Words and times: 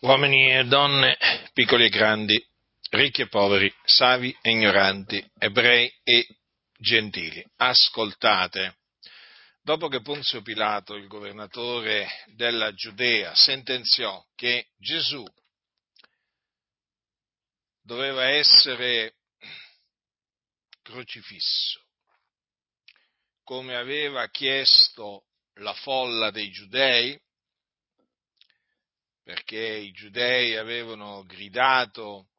uomini 0.00 0.52
e 0.56 0.64
donne, 0.64 1.18
piccoli 1.52 1.86
e 1.86 1.88
grandi, 1.88 2.46
ricchi 2.90 3.22
e 3.22 3.28
poveri, 3.28 3.72
savi 3.84 4.36
e 4.40 4.50
ignoranti, 4.50 5.24
ebrei 5.38 5.92
e 6.02 6.26
gentili, 6.78 7.44
ascoltate. 7.56 8.76
Dopo 9.62 9.88
che 9.88 10.00
Ponzio 10.00 10.40
Pilato, 10.40 10.94
il 10.94 11.06
governatore 11.06 12.08
della 12.34 12.72
Giudea, 12.72 13.34
sentenziò 13.34 14.24
che 14.34 14.68
Gesù 14.78 15.22
doveva 17.82 18.24
essere 18.24 19.16
crocifisso, 20.82 21.84
come 23.44 23.76
aveva 23.76 24.28
chiesto 24.28 25.26
la 25.56 25.74
folla 25.74 26.30
dei 26.30 26.50
giudei, 26.50 27.20
perché 29.30 29.64
i 29.64 29.92
giudei 29.92 30.56
avevano 30.56 31.22
gridato 31.22 32.30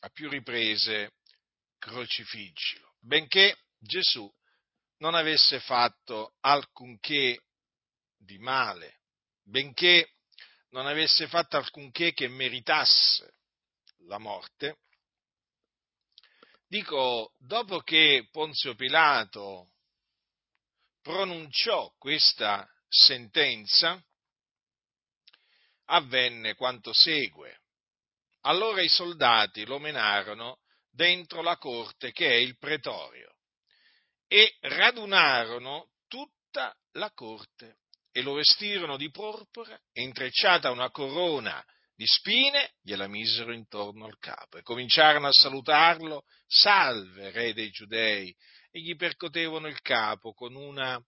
a 0.00 0.08
più 0.08 0.28
riprese 0.28 1.12
crocifiggilo, 1.78 2.96
benché 2.98 3.56
Gesù 3.78 4.28
non 4.96 5.14
avesse 5.14 5.60
fatto 5.60 6.34
alcunché 6.40 7.44
di 8.16 8.38
male, 8.38 9.02
benché 9.44 10.14
non 10.70 10.88
avesse 10.88 11.28
fatto 11.28 11.58
alcunché 11.58 12.12
che 12.12 12.26
meritasse 12.26 13.36
la 14.08 14.18
morte, 14.18 14.78
dico, 16.66 17.34
dopo 17.38 17.78
che 17.82 18.26
Ponzio 18.32 18.74
Pilato 18.74 19.70
pronunciò 21.02 21.94
questa 21.98 22.68
sentenza, 22.88 24.04
avvenne 25.86 26.54
quanto 26.54 26.92
segue. 26.92 27.60
Allora 28.42 28.82
i 28.82 28.88
soldati 28.88 29.64
lo 29.64 29.78
menarono 29.78 30.58
dentro 30.90 31.42
la 31.42 31.56
corte 31.56 32.12
che 32.12 32.28
è 32.28 32.34
il 32.34 32.56
pretorio 32.58 33.34
e 34.26 34.56
radunarono 34.60 35.88
tutta 36.06 36.74
la 36.92 37.10
corte 37.12 37.78
e 38.12 38.22
lo 38.22 38.34
vestirono 38.34 38.96
di 38.96 39.10
porpora 39.10 39.78
e 39.92 40.02
intrecciata 40.02 40.70
una 40.70 40.90
corona 40.90 41.64
di 41.96 42.06
spine 42.06 42.74
gliela 42.82 43.06
misero 43.06 43.52
intorno 43.52 44.06
al 44.06 44.18
capo 44.18 44.58
e 44.58 44.62
cominciarono 44.62 45.28
a 45.28 45.32
salutarlo, 45.32 46.24
salve 46.46 47.30
re 47.30 47.52
dei 47.52 47.70
giudei, 47.70 48.34
e 48.70 48.80
gli 48.80 48.96
percotevano 48.96 49.68
il 49.68 49.80
capo 49.80 50.32
con 50.32 50.54
una 50.54 51.00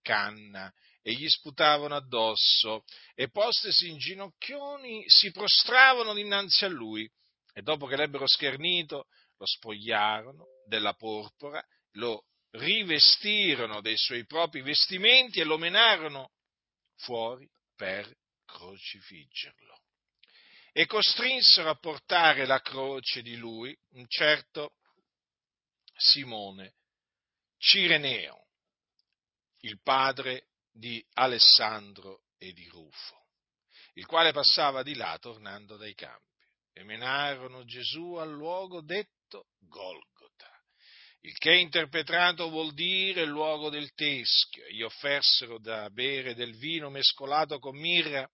canna 0.00 0.72
e 1.06 1.12
gli 1.12 1.28
sputavano 1.28 1.94
addosso 1.94 2.82
e 3.14 3.28
postesi 3.28 3.90
in 3.90 3.98
ginocchioni 3.98 5.04
si 5.06 5.30
prostravano 5.32 6.14
dinanzi 6.14 6.64
a 6.64 6.68
lui 6.68 7.06
e 7.52 7.60
dopo 7.60 7.86
che 7.86 7.94
l'ebbero 7.94 8.26
schernito 8.26 9.08
lo 9.36 9.44
spogliarono 9.44 10.46
della 10.66 10.94
porpora, 10.94 11.62
lo 11.96 12.24
rivestirono 12.52 13.82
dei 13.82 13.98
suoi 13.98 14.24
propri 14.24 14.62
vestimenti 14.62 15.40
e 15.40 15.44
lo 15.44 15.58
menarono 15.58 16.32
fuori 16.96 17.46
per 17.76 18.10
crocifiggerlo. 18.46 19.82
E 20.72 20.86
costrinsero 20.86 21.68
a 21.68 21.76
portare 21.76 22.46
la 22.46 22.62
croce 22.62 23.20
di 23.20 23.36
lui 23.36 23.76
un 23.90 24.06
certo 24.08 24.76
Simone 25.96 26.76
Cireneo, 27.58 28.46
il 29.60 29.80
padre 29.82 30.48
di 30.76 31.04
Alessandro 31.12 32.24
e 32.36 32.52
di 32.52 32.66
Rufo, 32.68 33.26
il 33.94 34.06
quale 34.06 34.32
passava 34.32 34.82
di 34.82 34.96
là 34.96 35.16
tornando 35.20 35.76
dai 35.76 35.94
campi, 35.94 36.44
e 36.72 36.82
menarono 36.82 37.64
Gesù 37.64 38.14
al 38.14 38.32
luogo 38.32 38.80
detto 38.80 39.46
Golgota, 39.60 40.50
il 41.20 41.36
che 41.38 41.54
interpretato 41.54 42.48
vuol 42.50 42.74
dire 42.74 43.24
luogo 43.24 43.70
del 43.70 43.94
teschio, 43.94 44.64
e 44.64 44.74
gli 44.74 44.82
offersero 44.82 45.60
da 45.60 45.88
bere 45.90 46.34
del 46.34 46.56
vino 46.56 46.90
mescolato 46.90 47.60
con 47.60 47.76
mirra, 47.76 48.28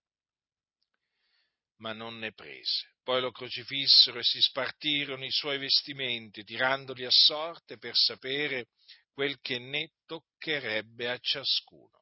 ma 1.76 1.92
non 1.92 2.18
ne 2.18 2.32
prese. 2.32 2.94
Poi 3.02 3.20
lo 3.20 3.30
crocifissero 3.30 4.18
e 4.18 4.24
si 4.24 4.40
spartirono 4.40 5.24
i 5.24 5.30
suoi 5.30 5.58
vestimenti, 5.58 6.42
tirandoli 6.42 7.04
a 7.04 7.10
sorte 7.10 7.76
per 7.76 7.94
sapere 7.94 8.68
quel 9.12 9.38
che 9.40 9.58
ne 9.58 9.92
toccherebbe 10.06 11.10
a 11.10 11.18
ciascuno 11.18 11.99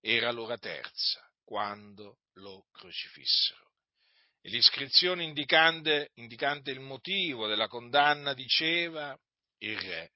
era 0.00 0.30
l'ora 0.30 0.58
terza 0.58 1.20
quando 1.44 2.18
lo 2.34 2.66
crocifissero. 2.72 3.68
E 4.42 4.48
l'iscrizione 4.48 5.24
indicante, 5.24 6.12
indicante 6.14 6.70
il 6.70 6.80
motivo 6.80 7.46
della 7.46 7.68
condanna 7.68 8.32
diceva 8.32 9.18
il 9.58 9.78
re 9.78 10.12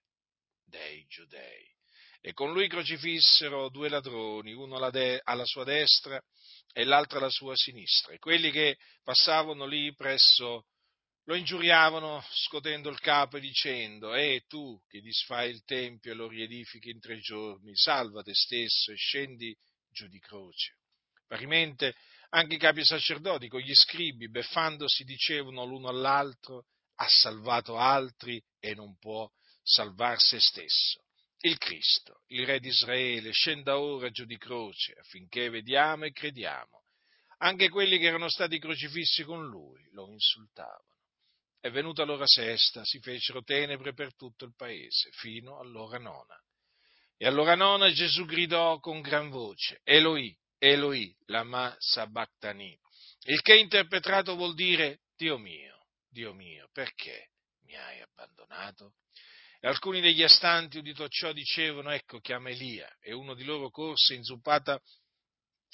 dei 0.65 1.05
giudei. 1.07 1.73
E 2.21 2.33
con 2.33 2.53
lui 2.53 2.69
crocifissero 2.69 3.69
due 3.69 3.91
ladroni, 3.91 4.55
uno 4.55 4.77
alla, 4.77 4.91
de- 4.91 5.21
alla 5.23 5.45
sua 5.45 5.65
destra 5.65 6.19
e 6.73 6.85
l'altro 6.85 7.19
alla 7.19 7.29
sua 7.29 7.55
sinistra. 7.55 8.15
E 8.15 8.19
quelli 8.19 8.51
che 8.51 8.79
passavano 9.03 9.67
lì 9.67 9.95
presso 9.95 10.65
lo 11.27 11.35
ingiuriavano 11.35 12.25
scotendo 12.31 12.89
il 12.89 13.01
capo 13.01 13.37
e 13.37 13.41
dicendo, 13.41 14.15
E 14.15 14.37
eh, 14.37 14.45
tu 14.47 14.81
che 14.89 15.01
disfai 15.01 15.51
il 15.51 15.65
tempio 15.65 16.13
e 16.13 16.15
lo 16.15 16.29
riedifichi 16.29 16.91
in 16.91 17.01
tre 17.01 17.19
giorni, 17.19 17.77
salva 17.77 18.23
te 18.23 18.35
stesso 18.35 18.93
e 18.93 18.97
scendi 18.97 19.55
giù 19.95 20.09
di 20.09 20.19
croce. 20.19 20.75
Parimente 21.27 21.95
anche 22.31 22.57
i 22.57 22.59
capi 22.59 22.85
sacerdoti 22.85 23.49
con 23.49 23.61
gli 23.61 23.75
scribi, 23.75 24.29
beffandosi, 24.29 25.05
dicevano 25.05 25.65
l'uno 25.65 25.89
all'altro, 25.89 26.67
ha 26.97 27.07
salvato 27.09 27.79
altri 27.79 28.43
e 28.59 28.75
non 28.75 28.99
può 28.99 29.31
salvar 29.63 30.21
se 30.21 30.41
stesso. 30.41 31.05
Il 31.39 31.59
Cristo, 31.59 32.23
il 32.29 32.45
Re 32.45 32.59
di 32.59 32.69
Israele, 32.69 33.31
scenda 33.31 33.79
ora 33.79 34.11
giù 34.11 34.25
di 34.25 34.37
croce 34.37 34.95
affinché 34.99 35.49
vediamo 35.49 36.05
e 36.05 36.13
crediamo. 36.13 36.83
Anche 37.39 37.69
quelli 37.69 37.99
che 37.99 38.07
erano 38.07 38.29
stati 38.29 38.59
crocifissi 38.59 39.23
con 39.23 39.47
lui 39.47 39.87
lo 39.93 40.09
insultavano. 40.09 40.99
È 41.61 41.71
venuta 41.71 42.05
l'ora 42.05 42.27
sesta, 42.27 42.85
si 42.85 42.99
fecero 43.01 43.43
tenebre 43.43 43.95
per 43.95 44.15
tutto 44.15 44.45
il 44.45 44.55
paese, 44.55 45.11
fino 45.13 45.59
all'ora 45.59 45.99
nona. 45.99 46.37
E 47.17 47.27
allora 47.27 47.55
nona 47.55 47.93
Gesù 47.93 48.25
gridò 48.25 48.81
con 48.81 49.01
gran 49.01 49.31
voce, 49.31 49.81
Eloi, 49.85 50.37
Eloi, 50.59 51.15
lama 51.27 51.75
sabachthani, 51.79 52.77
il 53.27 53.41
che 53.41 53.57
interpretato 53.57 54.35
vuol 54.35 54.55
dire, 54.55 55.01
Dio 55.17 55.39
mio, 55.39 55.87
Dio 56.09 56.33
mio, 56.35 56.69
perché 56.73 57.29
mi 57.63 57.77
hai 57.77 58.01
abbandonato? 58.01 58.95
E 59.61 59.69
alcuni 59.69 60.01
degli 60.01 60.23
astanti, 60.23 60.79
udito 60.79 61.09
ciò, 61.09 61.33
dicevano, 61.33 61.91
ecco 61.91 62.19
chiama 62.19 62.51
Elia, 62.51 62.93
e 63.01 63.13
uno 63.13 63.35
di 63.35 63.45
loro 63.45 63.71
corse, 63.71 64.15
inzuppata 64.15 64.79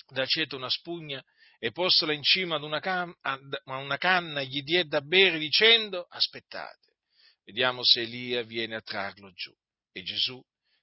d'aceto 0.08 0.56
una 0.56 0.70
spugna, 0.70 1.24
e 1.58 1.72
postola 1.72 2.12
in 2.12 2.22
cima 2.22 2.56
ad 2.56 2.62
una, 2.62 2.80
can- 2.80 3.14
ad 3.22 3.40
una 3.64 3.96
canna, 3.96 4.42
gli 4.42 4.62
diede 4.62 4.88
da 4.88 5.00
bere 5.00 5.38
dicendo, 5.38 6.06
aspettate, 6.08 6.98
vediamo 7.44 7.82
se 7.82 8.02
Elia 8.02 8.42
viene 8.42 8.76
a 8.76 8.82
trarlo 8.82 9.32
giù. 9.32 9.52
E 9.92 10.02
Gesù, 10.02 10.40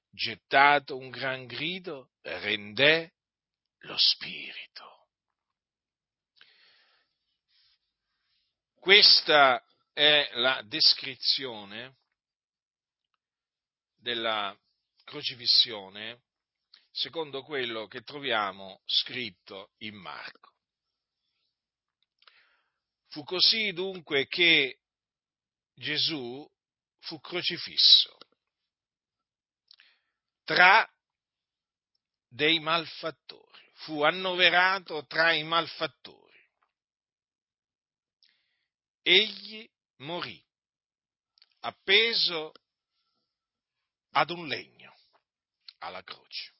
gettato 0.09 0.97
un 0.97 1.09
gran 1.09 1.45
grido, 1.45 2.11
rendè 2.21 3.11
lo 3.79 3.95
spirito. 3.97 5.07
Questa 8.75 9.63
è 9.93 10.29
la 10.33 10.61
descrizione 10.63 11.97
della 13.95 14.57
crocifissione 15.03 16.21
secondo 16.91 17.43
quello 17.43 17.87
che 17.87 18.01
troviamo 18.01 18.81
scritto 18.85 19.71
in 19.79 19.95
Marco. 19.95 20.53
Fu 23.09 23.23
così 23.23 23.71
dunque 23.71 24.27
che 24.27 24.79
Gesù 25.73 26.49
fu 26.99 27.19
crocifisso 27.19 28.16
tra 30.47 30.89
dei 32.25 32.59
malfattori, 32.59 33.69
fu 33.73 34.01
annoverato 34.01 35.05
tra 35.05 35.33
i 35.33 35.43
malfattori. 35.43 36.49
Egli 39.01 39.69
morì 39.97 40.41
appeso 41.59 42.53
ad 44.11 44.29
un 44.29 44.47
legno 44.47 44.95
alla 45.79 46.01
croce. 46.01 46.55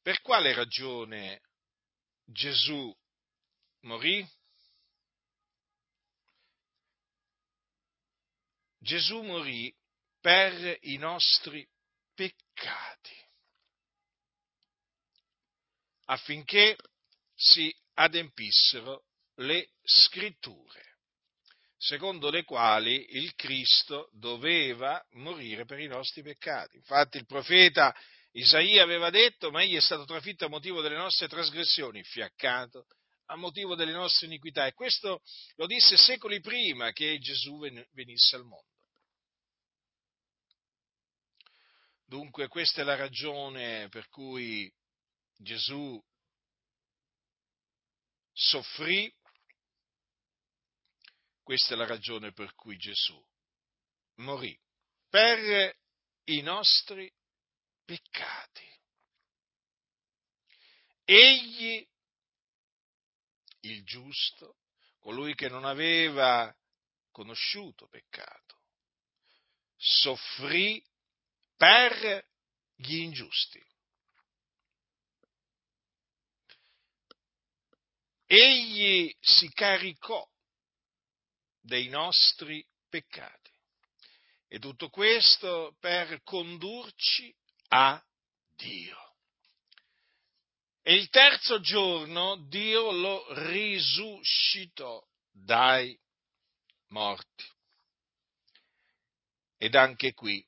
Per 0.00 0.20
quale 0.20 0.54
ragione 0.54 1.42
Gesù 2.24 2.96
morì? 3.80 4.24
Gesù 8.78 9.22
morì 9.22 9.76
per 10.20 10.78
i 10.82 10.96
nostri 10.96 11.66
peccati. 12.14 13.20
affinché 16.10 16.76
si 17.34 17.74
adempissero 17.94 19.04
le 19.36 19.70
scritture, 19.82 20.98
secondo 21.76 22.30
le 22.30 22.44
quali 22.44 23.16
il 23.16 23.34
Cristo 23.34 24.10
doveva 24.12 25.02
morire 25.12 25.64
per 25.64 25.78
i 25.78 25.86
nostri 25.86 26.22
peccati. 26.22 26.76
Infatti 26.76 27.16
il 27.16 27.26
profeta 27.26 27.94
Isaia 28.32 28.82
aveva 28.82 29.10
detto, 29.10 29.50
ma 29.50 29.62
egli 29.62 29.76
è 29.76 29.80
stato 29.80 30.04
trafitto 30.04 30.44
a 30.44 30.48
motivo 30.48 30.82
delle 30.82 30.96
nostre 30.96 31.28
trasgressioni, 31.28 32.02
fiaccato 32.02 32.86
a 33.26 33.36
motivo 33.36 33.76
delle 33.76 33.92
nostre 33.92 34.26
iniquità. 34.26 34.66
E 34.66 34.72
questo 34.72 35.22
lo 35.54 35.66
disse 35.66 35.96
secoli 35.96 36.40
prima 36.40 36.92
che 36.92 37.18
Gesù 37.18 37.58
venisse 37.92 38.36
al 38.36 38.44
mondo. 38.44 38.69
Dunque 42.10 42.48
questa 42.48 42.80
è 42.80 42.84
la 42.84 42.96
ragione 42.96 43.88
per 43.88 44.08
cui 44.08 44.68
Gesù 45.36 46.04
soffrì, 48.32 49.14
questa 51.40 51.74
è 51.74 51.76
la 51.76 51.86
ragione 51.86 52.32
per 52.32 52.52
cui 52.56 52.76
Gesù 52.76 53.24
morì, 54.16 54.60
per 55.08 55.72
i 56.24 56.40
nostri 56.40 57.08
peccati. 57.84 58.68
Egli, 61.04 61.88
il 63.60 63.84
giusto, 63.84 64.56
colui 64.98 65.36
che 65.36 65.48
non 65.48 65.64
aveva 65.64 66.52
conosciuto 67.12 67.86
peccato, 67.86 68.62
soffrì 69.76 70.84
per 71.60 72.26
gli 72.74 73.00
ingiusti. 73.00 73.62
Egli 78.24 79.14
si 79.20 79.52
caricò 79.52 80.26
dei 81.60 81.88
nostri 81.88 82.66
peccati. 82.88 83.52
E 84.48 84.58
tutto 84.58 84.88
questo 84.88 85.76
per 85.80 86.22
condurci 86.22 87.36
a 87.68 88.02
Dio. 88.56 89.16
E 90.80 90.94
il 90.94 91.10
terzo 91.10 91.60
giorno 91.60 92.36
Dio 92.48 92.90
lo 92.90 93.34
risuscitò 93.50 95.06
dai 95.30 95.94
morti. 96.86 97.44
Ed 99.58 99.74
anche 99.74 100.14
qui 100.14 100.42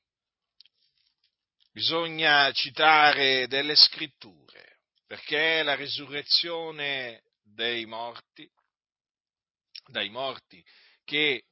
bisogna 1.73 2.51
citare 2.51 3.47
delle 3.47 3.75
scritture, 3.75 4.77
perché 5.07 5.63
la 5.63 5.73
risurrezione 5.73 7.23
dei 7.41 7.85
morti, 7.85 8.47
dai 9.87 10.09
morti 10.09 10.63
che, 11.03 11.45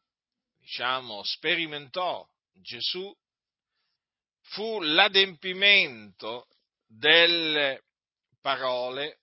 diciamo, 0.59 1.23
sperimentò 1.23 2.25
Gesù, 2.53 3.12
fu 4.44 4.79
l'adempimento 4.81 6.47
delle 6.85 7.81
parole 8.41 9.21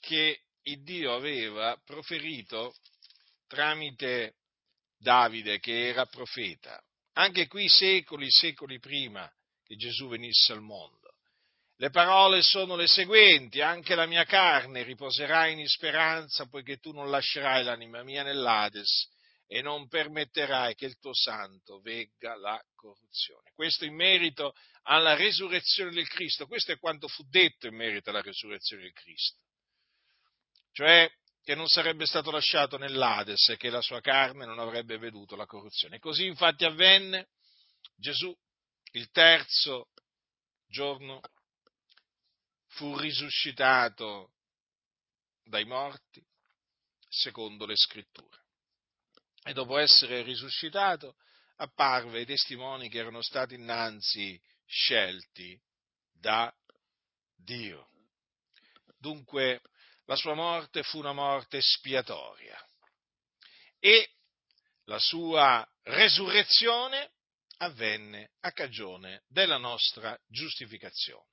che 0.00 0.42
il 0.62 0.82
Dio 0.82 1.14
aveva 1.14 1.80
proferito 1.84 2.74
tramite 3.46 4.34
Davide, 5.00 5.58
che 5.58 5.88
era 5.88 6.06
profeta. 6.06 6.82
Anche 7.14 7.46
qui 7.46 7.68
secoli, 7.68 8.28
secoli 8.30 8.78
prima 8.78 9.30
che 9.68 9.76
Gesù 9.76 10.08
venisse 10.08 10.54
al 10.54 10.62
mondo. 10.62 10.96
Le 11.76 11.90
parole 11.90 12.42
sono 12.42 12.74
le 12.74 12.86
seguenti, 12.86 13.60
anche 13.60 13.94
la 13.94 14.06
mia 14.06 14.24
carne 14.24 14.82
riposerà 14.82 15.46
in 15.46 15.64
speranza, 15.68 16.46
poiché 16.46 16.78
tu 16.78 16.92
non 16.92 17.10
lascerai 17.10 17.62
l'anima 17.62 18.02
mia 18.02 18.22
nell'Ades 18.22 19.08
e 19.46 19.60
non 19.60 19.86
permetterai 19.86 20.74
che 20.74 20.86
il 20.86 20.98
tuo 20.98 21.14
santo 21.14 21.80
vegga 21.80 22.34
la 22.34 22.60
corruzione. 22.74 23.52
Questo 23.54 23.84
in 23.84 23.94
merito 23.94 24.54
alla 24.84 25.14
resurrezione 25.14 25.90
del 25.90 26.08
Cristo, 26.08 26.46
questo 26.46 26.72
è 26.72 26.78
quanto 26.78 27.06
fu 27.06 27.22
detto 27.28 27.66
in 27.66 27.76
merito 27.76 28.08
alla 28.08 28.22
resurrezione 28.22 28.82
del 28.82 28.92
Cristo. 28.92 29.38
Cioè 30.72 31.08
che 31.44 31.54
non 31.54 31.68
sarebbe 31.68 32.06
stato 32.06 32.30
lasciato 32.30 32.76
nell'Ades 32.76 33.50
e 33.50 33.56
che 33.56 33.70
la 33.70 33.80
sua 33.80 34.00
carne 34.00 34.44
non 34.44 34.58
avrebbe 34.58 34.98
veduto 34.98 35.36
la 35.36 35.46
corruzione. 35.46 35.98
Così 35.98 36.26
infatti 36.26 36.64
avvenne 36.64 37.28
Gesù 37.94 38.34
il 38.92 39.10
terzo 39.10 39.88
giorno 40.66 41.20
fu 42.68 42.96
risuscitato 42.96 44.32
dai 45.42 45.64
morti 45.64 46.24
secondo 47.08 47.66
le 47.66 47.76
scritture. 47.76 48.44
E 49.42 49.52
dopo 49.52 49.78
essere 49.78 50.22
risuscitato 50.22 51.16
apparve 51.56 52.18
ai 52.18 52.26
testimoni 52.26 52.88
che 52.88 52.98
erano 52.98 53.22
stati 53.22 53.54
innanzi 53.54 54.40
scelti 54.66 55.60
da 56.12 56.54
Dio. 57.34 57.88
Dunque 58.98 59.62
la 60.04 60.16
sua 60.16 60.34
morte 60.34 60.82
fu 60.82 60.98
una 60.98 61.12
morte 61.12 61.60
spiatoria 61.60 62.58
e 63.78 64.10
la 64.84 64.98
sua 64.98 65.66
resurrezione 65.82 67.12
avvenne 67.58 68.30
a 68.40 68.52
cagione 68.52 69.22
della 69.28 69.58
nostra 69.58 70.18
giustificazione. 70.26 71.26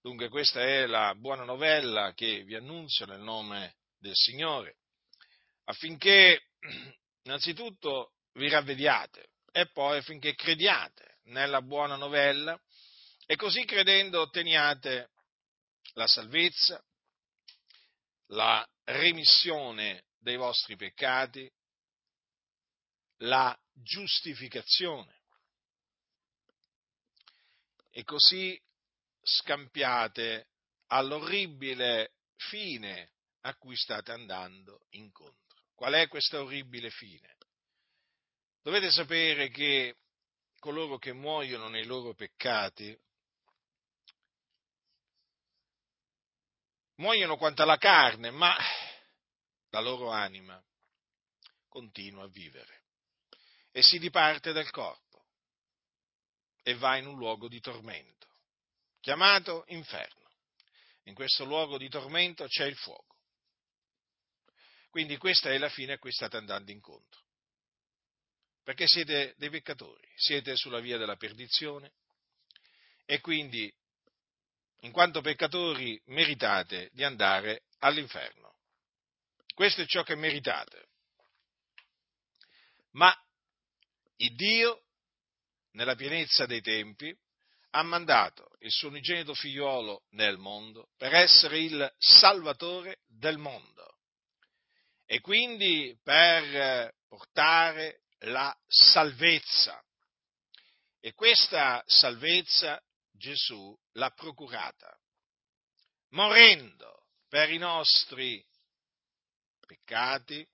Dunque 0.00 0.28
questa 0.28 0.60
è 0.60 0.86
la 0.86 1.14
buona 1.14 1.44
novella 1.44 2.12
che 2.14 2.42
vi 2.42 2.54
annunzio 2.54 3.06
nel 3.06 3.20
nome 3.20 3.76
del 3.98 4.14
Signore, 4.14 4.78
affinché 5.64 6.48
innanzitutto 7.22 8.14
vi 8.32 8.48
ravvediate 8.48 9.30
e 9.52 9.68
poi 9.70 9.98
affinché 9.98 10.34
crediate 10.34 11.18
nella 11.24 11.62
buona 11.62 11.96
novella 11.96 12.60
e 13.26 13.36
così 13.36 13.64
credendo 13.64 14.20
otteniate 14.20 15.10
la 15.94 16.06
salvezza, 16.06 16.82
la 18.28 18.66
remissione 18.84 20.06
dei 20.18 20.36
vostri 20.36 20.76
peccati, 20.76 21.50
la 23.18 23.56
giustificazione. 23.72 25.20
E 27.94 28.04
così 28.04 28.58
scampiate 29.22 30.48
all'orribile 30.86 32.14
fine 32.36 33.10
a 33.42 33.54
cui 33.54 33.76
state 33.76 34.12
andando 34.12 34.86
incontro. 34.90 35.62
Qual 35.74 35.92
è 35.92 36.08
questa 36.08 36.40
orribile 36.40 36.90
fine? 36.90 37.36
Dovete 38.62 38.90
sapere 38.90 39.48
che 39.48 39.96
coloro 40.58 40.96
che 40.96 41.12
muoiono 41.12 41.68
nei 41.68 41.84
loro 41.84 42.14
peccati 42.14 42.98
muoiono 46.96 47.36
quanto 47.36 47.62
alla 47.62 47.78
carne, 47.78 48.30
ma 48.30 48.56
la 49.70 49.80
loro 49.80 50.10
anima 50.10 50.62
continua 51.68 52.24
a 52.24 52.28
vivere 52.28 52.82
e 53.72 53.82
si 53.82 53.98
diparte 53.98 54.52
dal 54.52 54.70
corpo 54.70 55.11
e 56.62 56.74
va 56.74 56.96
in 56.96 57.06
un 57.06 57.16
luogo 57.16 57.48
di 57.48 57.60
tormento 57.60 58.22
chiamato 59.02 59.64
inferno. 59.66 60.30
In 61.04 61.14
questo 61.14 61.44
luogo 61.44 61.76
di 61.76 61.88
tormento 61.88 62.46
c'è 62.46 62.64
il 62.64 62.76
fuoco. 62.76 63.18
Quindi 64.88 65.16
questa 65.16 65.50
è 65.50 65.58
la 65.58 65.68
fine 65.68 65.94
a 65.94 65.98
cui 65.98 66.12
state 66.12 66.36
andando 66.36 66.70
incontro. 66.70 67.20
Perché 68.62 68.86
siete 68.86 69.34
dei 69.36 69.50
peccatori, 69.50 70.08
siete 70.14 70.54
sulla 70.54 70.78
via 70.78 70.96
della 70.96 71.16
perdizione 71.16 71.92
e 73.04 73.20
quindi, 73.20 73.70
in 74.80 74.92
quanto 74.92 75.20
peccatori, 75.20 76.00
meritate 76.06 76.88
di 76.92 77.02
andare 77.02 77.64
all'inferno. 77.78 78.54
Questo 79.52 79.82
è 79.82 79.86
ciò 79.86 80.04
che 80.04 80.14
meritate. 80.14 80.86
Ma 82.92 83.12
il 84.16 84.34
Dio, 84.36 84.84
nella 85.72 85.94
pienezza 85.94 86.46
dei 86.46 86.60
tempi, 86.60 87.14
ha 87.70 87.82
mandato 87.82 88.50
il 88.60 88.70
suo 88.70 88.88
unigenito 88.88 89.34
figliuolo 89.34 90.04
nel 90.10 90.36
mondo 90.36 90.90
per 90.96 91.14
essere 91.14 91.58
il 91.58 91.94
salvatore 91.98 93.00
del 93.06 93.38
mondo 93.38 93.96
e 95.06 95.20
quindi 95.20 95.98
per 96.02 96.94
portare 97.08 98.02
la 98.20 98.54
salvezza. 98.66 99.82
E 101.00 101.12
questa 101.14 101.82
salvezza 101.86 102.80
Gesù 103.10 103.76
l'ha 103.92 104.10
procurata, 104.10 104.96
morendo 106.10 107.06
per 107.28 107.50
i 107.50 107.58
nostri 107.58 108.44
peccati 109.66 110.46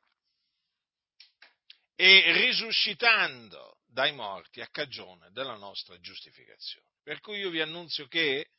e 1.95 2.33
risuscitando 2.33 3.78
dai 3.89 4.13
morti 4.13 4.61
a 4.61 4.69
cagione 4.69 5.31
della 5.33 5.57
nostra 5.57 5.99
giustificazione. 5.99 6.87
Per 7.03 7.21
cui 7.21 7.39
io 7.39 7.51
vi 7.51 7.61
annunzio 7.61 8.07
che 8.07 8.51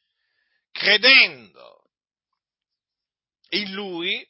credendo 0.71 1.89
in 3.49 3.71
Lui 3.73 4.27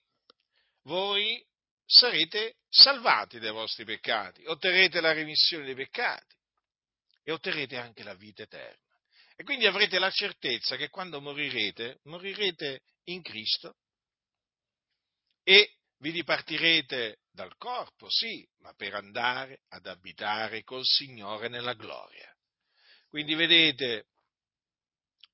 voi 0.84 1.44
sarete 1.86 2.58
salvati 2.70 3.39
dai 3.39 3.51
vostri 3.51 3.86
peccati, 3.86 4.46
otterrete 4.46 5.01
la 5.01 5.13
remissione 5.13 5.65
dei 5.65 5.75
peccati 5.75 6.36
e 7.24 7.32
otterrete 7.32 7.77
anche 7.77 8.03
la 8.03 8.13
vita 8.13 8.44
eterna. 8.44 8.88
E 9.36 9.44
quindi 9.44 9.65
avrete 9.65 10.00
la 10.00 10.12
certezza 10.12 10.75
che 10.75 10.89
quando 10.89 11.22
morirete, 11.22 12.00
morirete 12.03 12.82
in 13.06 13.22
Cristo 13.22 13.77
e 15.44 15.78
vi 16.00 16.12
dipartirete 16.12 17.20
dal 17.32 17.56
corpo, 17.58 18.10
sì, 18.10 18.48
ma 18.60 18.74
per 18.74 18.96
andare 18.96 19.62
ad 19.70 19.86
abitare 19.86 20.63
col 20.63 20.86
Signore 20.86 21.48
nella 21.48 21.74
gloria. 21.74 22.34
Quindi 23.08 23.36
vedete, 23.36 24.08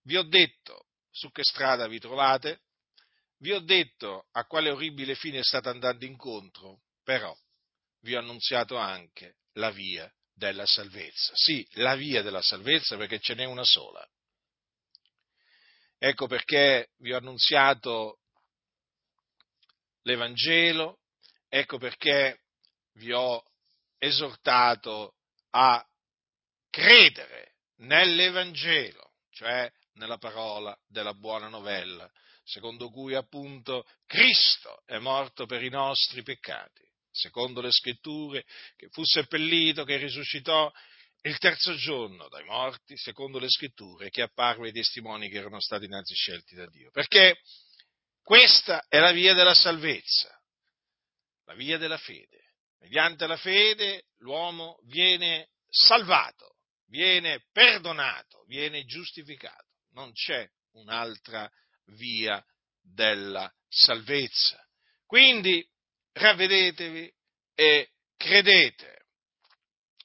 vi 0.03 0.17
ho 0.17 0.23
detto 0.23 0.87
su 1.11 1.31
che 1.31 1.43
strada 1.43 1.87
vi 1.87 1.99
trovate, 1.99 2.61
vi 3.39 3.51
ho 3.51 3.59
detto 3.59 4.27
a 4.31 4.45
quale 4.45 4.69
orribile 4.69 5.15
fine 5.15 5.43
state 5.43 5.69
andando 5.69 6.05
incontro, 6.05 6.81
però 7.03 7.35
vi 8.01 8.15
ho 8.15 8.19
annunziato 8.19 8.77
anche 8.77 9.37
la 9.53 9.71
via 9.71 10.11
della 10.33 10.65
salvezza. 10.65 11.31
Sì, 11.35 11.65
la 11.73 11.95
via 11.95 12.21
della 12.21 12.41
salvezza 12.41 12.97
perché 12.97 13.19
ce 13.19 13.35
n'è 13.35 13.45
una 13.45 13.63
sola. 13.63 14.07
Ecco 15.97 16.27
perché 16.27 16.89
vi 16.97 17.13
ho 17.13 17.17
annunziato 17.17 18.19
l'Evangelo, 20.05 20.99
ecco 21.47 21.77
perché 21.77 22.39
vi 22.93 23.11
ho 23.11 23.43
esortato 23.97 25.15
a 25.51 25.85
credere 26.69 27.53
nell'Evangelo, 27.77 29.11
cioè 29.31 29.71
nella 29.93 30.17
parola 30.17 30.77
della 30.87 31.13
buona 31.13 31.47
novella, 31.47 32.09
secondo 32.43 32.89
cui 32.89 33.13
appunto 33.15 33.85
Cristo 34.05 34.81
è 34.85 34.97
morto 34.97 35.45
per 35.45 35.63
i 35.63 35.69
nostri 35.69 36.23
peccati 36.23 36.83
secondo 37.15 37.61
le 37.61 37.71
scritture, 37.71 38.43
che 38.75 38.89
fu 38.89 39.03
seppellito, 39.03 39.83
che 39.83 39.97
risuscitò 39.97 40.71
il 41.21 41.37
terzo 41.37 41.73
giorno 41.75 42.27
dai 42.27 42.43
morti, 42.43 42.95
secondo 42.97 43.39
le 43.39 43.49
scritture, 43.49 44.09
che 44.09 44.21
apparve 44.21 44.67
ai 44.67 44.73
testimoni 44.73 45.29
che 45.29 45.37
erano 45.37 45.59
stati 45.59 45.85
innanzi 45.85 46.13
scelti 46.13 46.55
da 46.55 46.67
Dio. 46.67 46.91
Perché 46.91 47.39
questa 48.25 48.83
è 48.87 48.97
la 48.97 49.11
via 49.11 49.35
della 49.35 49.53
salvezza, 49.53 50.35
la 51.45 51.53
via 51.53 51.77
della 51.77 51.99
fede. 51.99 52.53
Mediante 52.79 53.27
la 53.27 53.37
fede 53.37 54.05
l'uomo 54.17 54.79
viene 54.85 55.49
salvato, 55.69 56.55
viene 56.87 57.45
perdonato, 57.51 58.43
viene 58.47 58.83
giustificato. 58.85 59.67
Non 59.91 60.11
c'è 60.11 60.43
un'altra 60.71 61.47
via 61.97 62.43
della 62.81 63.47
salvezza. 63.69 64.59
Quindi 65.05 65.63
ravvedetevi 66.13 67.13
e 67.53 67.91
credete 68.17 69.05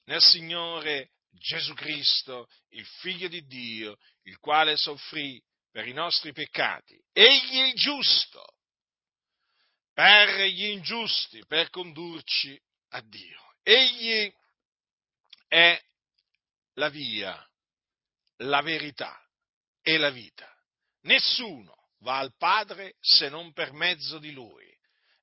nel 0.04 0.20
Signore 0.20 1.12
Gesù 1.30 1.72
Cristo, 1.72 2.48
il 2.72 2.84
Figlio 2.84 3.28
di 3.28 3.46
Dio, 3.46 3.96
il 4.24 4.36
quale 4.38 4.76
soffrì 4.76 5.42
per 5.70 5.86
i 5.86 5.92
nostri 5.92 6.32
peccati. 6.32 6.98
Egli 7.12 7.70
è 7.70 7.72
giusto 7.74 8.44
per 9.92 10.44
gli 10.44 10.66
ingiusti, 10.66 11.44
per 11.46 11.68
condurci 11.68 12.58
a 12.90 13.02
Dio. 13.02 13.54
Egli 13.62 14.32
è 15.46 15.78
la 16.74 16.88
via, 16.88 17.46
la 18.38 18.62
verità 18.62 19.20
e 19.82 19.98
la 19.98 20.10
vita. 20.10 20.50
Nessuno 21.02 21.90
va 21.98 22.18
al 22.18 22.34
Padre 22.36 22.94
se 23.00 23.28
non 23.28 23.52
per 23.52 23.72
mezzo 23.72 24.18
di 24.18 24.32
Lui. 24.32 24.68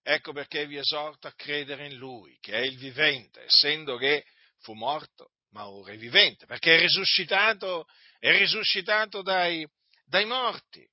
Ecco 0.03 0.31
perché 0.31 0.65
vi 0.67 0.77
esorto 0.77 1.27
a 1.27 1.33
credere 1.33 1.87
in 1.87 1.95
Lui, 1.95 2.37
che 2.39 2.53
è 2.53 2.61
il 2.61 2.77
vivente, 2.77 3.43
essendo 3.43 3.97
che 3.97 4.25
fu 4.59 4.73
morto, 4.73 5.31
ma 5.49 5.67
ora 5.67 5.91
è 5.91 5.97
vivente, 5.97 6.45
perché 6.45 6.75
è 6.75 6.79
risuscitato, 6.79 7.87
è 8.19 8.31
risuscitato 8.37 9.21
dai, 9.21 9.67
dai 10.07 10.25
morti. 10.25 10.87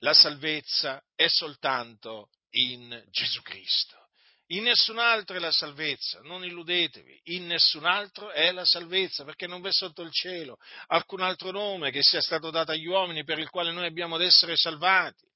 La 0.00 0.14
salvezza 0.14 1.02
è 1.14 1.28
soltanto 1.28 2.30
in 2.50 3.04
Gesù 3.10 3.40
Cristo. 3.42 4.04
In 4.50 4.62
nessun 4.62 4.98
altro 4.98 5.36
è 5.36 5.40
la 5.40 5.50
salvezza, 5.50 6.20
non 6.20 6.44
illudetevi, 6.44 7.20
in 7.24 7.46
nessun 7.46 7.84
altro 7.84 8.30
è 8.30 8.52
la 8.52 8.64
salvezza, 8.64 9.24
perché 9.24 9.48
non 9.48 9.60
v'è 9.60 9.72
sotto 9.72 10.02
il 10.02 10.12
cielo 10.12 10.58
alcun 10.86 11.20
altro 11.20 11.50
nome 11.50 11.90
che 11.90 12.02
sia 12.02 12.20
stato 12.20 12.50
dato 12.50 12.70
agli 12.70 12.86
uomini 12.86 13.24
per 13.24 13.40
il 13.40 13.50
quale 13.50 13.72
noi 13.72 13.86
abbiamo 13.86 14.14
ad 14.14 14.22
essere 14.22 14.56
salvati. 14.56 15.26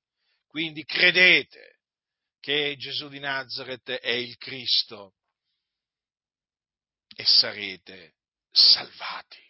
Quindi 0.47 0.85
credete 0.85 1.81
che 2.39 2.77
Gesù 2.79 3.09
di 3.09 3.19
Nazareth 3.19 3.91
è 3.91 4.11
il 4.11 4.37
Cristo 4.37 5.15
e 7.17 7.25
sarete 7.25 8.15
salvati. 8.51 9.50